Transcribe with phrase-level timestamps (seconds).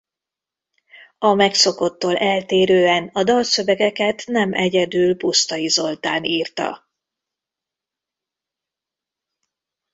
[1.17, 6.89] A megszokottól eltérően a dalszövegeket nem egyedül Pusztai Zoltán írta.